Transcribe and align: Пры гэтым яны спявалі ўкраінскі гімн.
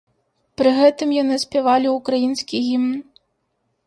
Пры 0.59 0.69
гэтым 0.77 1.09
яны 1.17 1.35
спявалі 1.43 1.91
ўкраінскі 1.97 2.57
гімн. 2.69 2.97